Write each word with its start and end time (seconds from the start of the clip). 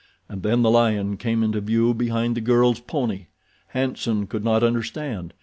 And 0.27 0.41
then 0.41 0.63
the 0.63 0.71
lion 0.71 1.15
came 1.17 1.43
into 1.43 1.61
view 1.61 1.93
behind 1.93 2.35
the 2.35 2.41
girl's 2.41 2.79
pony. 2.79 3.27
Hanson 3.67 4.25
could 4.25 4.43
not 4.43 4.63
understand. 4.63 5.31